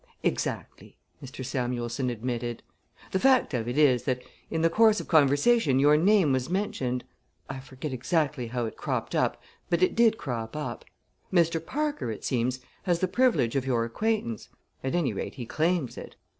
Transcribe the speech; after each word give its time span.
"Exactly!" 0.23 0.97
Mr. 1.23 1.45
Samuelson 1.45 2.09
admitted. 2.09 2.63
"The 3.11 3.19
fact 3.19 3.53
of 3.53 3.67
it 3.67 3.77
is 3.77 4.01
that 4.05 4.23
in 4.49 4.63
the 4.63 4.69
course 4.71 4.99
of 4.99 5.07
conversation 5.07 5.77
your 5.77 5.95
name 5.95 6.31
was 6.31 6.49
mentioned. 6.49 7.03
I 7.47 7.59
forget 7.59 7.93
exactly 7.93 8.47
how 8.47 8.65
it 8.65 8.75
cropped 8.77 9.13
up, 9.13 9.39
but 9.69 9.83
it 9.83 9.93
did 9.93 10.17
crop 10.17 10.55
up. 10.55 10.85
Mr. 11.31 11.63
Parker, 11.63 12.09
it 12.09 12.23
seems, 12.23 12.61
has 12.81 12.97
the 12.97 13.07
privilege 13.07 13.55
of 13.55 13.67
your 13.67 13.85
acquaintance 13.85 14.49
at 14.83 14.95
any 14.95 15.13
rate 15.13 15.35
he 15.35 15.45
claims 15.45 15.99
it. 15.99 16.15